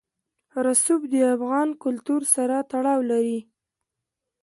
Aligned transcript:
رسوب 0.65 1.01
د 1.13 1.15
افغان 1.35 1.69
کلتور 1.83 2.21
سره 2.35 2.55
تړاو 2.71 2.99
لري. 3.11 3.39